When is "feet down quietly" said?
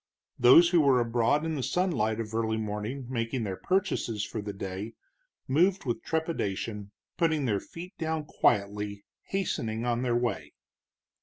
7.59-9.03